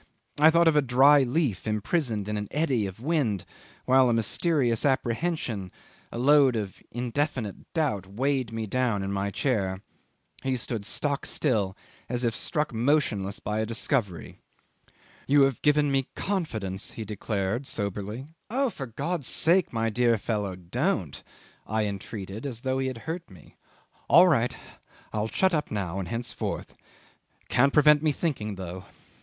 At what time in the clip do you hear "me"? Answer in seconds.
8.51-8.65, 15.91-16.07, 23.29-23.55, 28.01-28.11